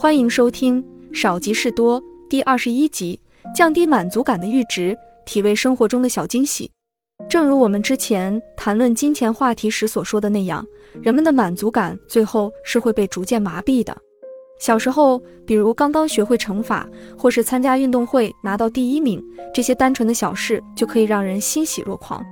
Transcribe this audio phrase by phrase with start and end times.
[0.00, 0.80] 欢迎收听
[1.12, 3.18] 《少即是多》第二十一集：
[3.52, 4.96] 降低满足感的阈值，
[5.26, 6.70] 体味生活中的小惊喜。
[7.28, 10.64] 正如我们之前谈论金钱话题时所说的那样，
[11.02, 13.92] 人们的满足感最后是会被逐渐麻痹的。
[14.60, 16.88] 小时候，比如刚刚学会乘法，
[17.18, 19.20] 或是参加运动会拿到第一名，
[19.52, 22.24] 这些单纯的小事就可以让人欣喜若狂。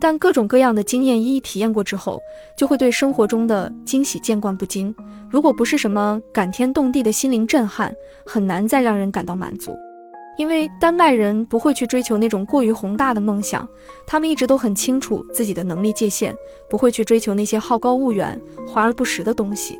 [0.00, 2.20] 但各种各样的经验一一体验过之后，
[2.56, 4.94] 就会对生活中的惊喜见惯不惊。
[5.30, 7.94] 如果不是什么感天动地的心灵震撼，
[8.26, 9.74] 很难再让人感到满足。
[10.36, 13.66] 因为丹麦人不会去追求那种过于宏大的梦想，
[14.04, 16.34] 他们一直都很清楚自己的能力界限，
[16.68, 19.78] 不会去追求那些好高骛远、华而不实的东西。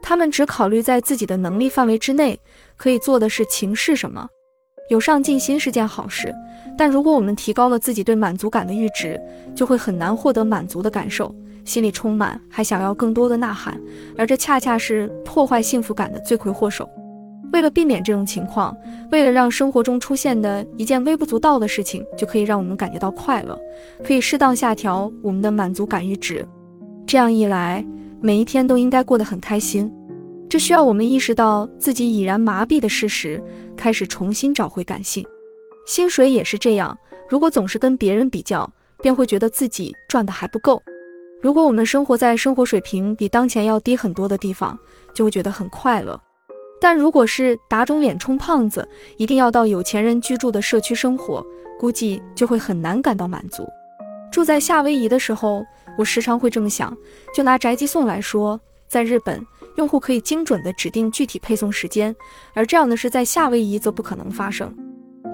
[0.00, 2.38] 他们只考虑在自己的能力范围之内
[2.76, 4.28] 可以做的事情是什么。
[4.88, 6.34] 有上进心是件好事，
[6.76, 9.20] 但如果我们提高了自己对满足感的阈值，
[9.54, 11.34] 就会很难获得满足的感受，
[11.64, 13.78] 心里充满还想要更多的呐喊，
[14.16, 16.88] 而这恰恰是破坏幸福感的罪魁祸首。
[17.52, 18.76] 为了避免这种情况，
[19.10, 23.58] 为了让生活中出现的一件微不足道的事情就可以让我们感觉到快乐，
[24.04, 26.46] 可以适当下调我们的满足感阈值。
[27.06, 27.84] 这样一来，
[28.20, 29.90] 每一天都应该过得很开心。
[30.48, 33.42] 这需要我们意识到自己已然麻痹的事实，
[33.76, 35.24] 开始重新找回感性。
[35.86, 36.96] 薪水也是这样，
[37.28, 38.70] 如果总是跟别人比较，
[39.02, 40.82] 便会觉得自己赚的还不够。
[41.42, 44.78] 如果我们生活在生活水平比当前要低很多的地方，
[45.12, 46.18] 就会觉得很快乐。
[46.80, 48.88] 但如果是打肿脸充胖子，
[49.18, 51.44] 一定要到有钱人居住的社区生活，
[51.78, 53.66] 估计就会很难感到满足。
[54.32, 55.64] 住在夏威夷的时候，
[55.98, 56.96] 我时常会这么想。
[57.34, 59.44] 就拿宅急送来说，在日本。
[59.78, 62.14] 用户可以精准地指定具体配送时间，
[62.52, 64.74] 而这样的事在夏威夷则不可能发生。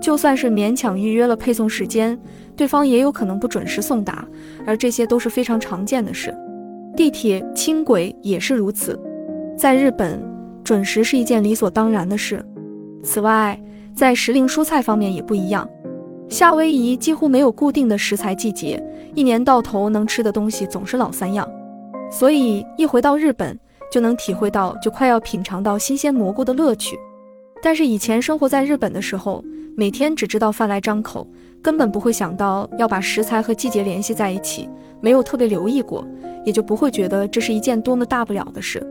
[0.03, 2.19] 就算是勉强预约了配送时间，
[2.55, 4.29] 对方也有可能不准时送达，
[4.67, 6.37] 而这些都是非常常见的事。
[6.95, 9.01] 地铁、轻轨也是如此。
[9.57, 10.23] 在日本，
[10.63, 12.45] 准时是一件理所当然的事。
[13.03, 13.59] 此外，
[13.95, 15.67] 在时令蔬菜方面也不一样。
[16.29, 18.83] 夏威夷几乎没有固定的食材季节，
[19.15, 21.49] 一年到头能吃的东西总是老三样，
[22.11, 23.59] 所以一回到日本。
[23.91, 26.99] 就能体会到就快要品尝到新鲜蘑菇的乐趣，
[27.63, 29.45] 但是以前生活在日本的时候，
[29.77, 31.27] 每天只知道饭来张口，
[31.63, 34.69] 根本不会想到要把食材和季节联系在一起，
[35.01, 36.07] 没有特别留意过，
[36.45, 38.85] 也就不会觉得这是一件多么大不了的事。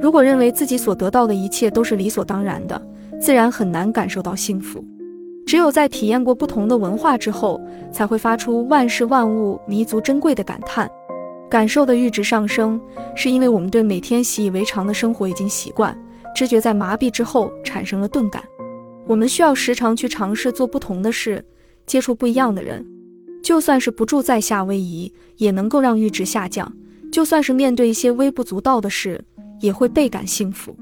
[0.00, 2.80] 如果认为自己所得到的一切都是理所当然的，
[3.20, 4.84] 自然很难感受到幸福。
[5.46, 10.88] 只有在体验过不同的文化之后，才会发出万事万物弥足珍贵的感叹。
[11.50, 12.80] 感受的阈值上升，
[13.16, 15.94] 是因为我们对每天习以为常的生活已经习惯，
[16.32, 18.40] 知觉在麻痹之后产生了钝感。
[19.04, 21.44] 我们需要时常去尝试做不同的事，
[21.86, 22.86] 接触不一样的人。
[23.42, 26.70] 就算是不住在夏威夷，也能够让阈值下降；
[27.10, 29.24] 就算是面对一些微不足道的事，
[29.60, 30.76] 也会倍感幸福。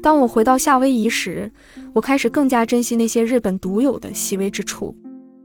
[0.00, 1.50] 当我回到夏威夷时，
[1.92, 4.96] 我开始更加珍惜那些日本独有的细微之处。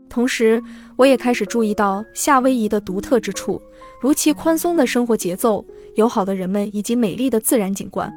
[0.10, 0.62] 同时，
[0.98, 3.62] 我也开始注意到夏威夷的独特之处，
[4.02, 5.64] 如其宽松的生活节奏、
[5.96, 8.12] 友好的人们以及美丽的自然景观。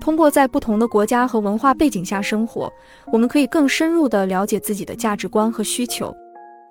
[0.00, 2.72] 通过在不同的国家和文化背景下生活，
[3.12, 6.14] 我们可以更深入地了解自己的价值观和需求。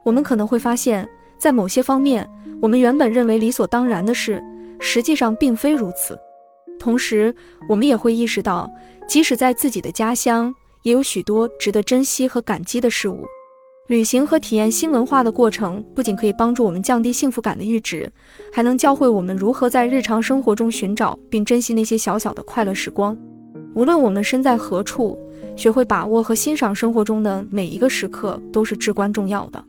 [0.03, 1.07] 我们可能会发现，
[1.37, 2.27] 在某些方面，
[2.61, 4.43] 我们原本认为理所当然的事，
[4.79, 6.17] 实际上并非如此。
[6.79, 7.33] 同时，
[7.69, 8.69] 我们也会意识到，
[9.07, 10.53] 即使在自己的家乡，
[10.83, 13.25] 也有许多值得珍惜和感激的事物。
[13.87, 18.11] 旅行和体验新文化的过程，不仅可以帮助我们降低幸福感的阈值，
[18.51, 23.17] 还能教会我们如何在日常生活中寻找并珍惜那些小小的快乐时光。
[23.73, 25.17] 无论我们身在何处，
[25.55, 29.63] 学会把握和欣赏生活中的每一个时刻，都是至关重要的。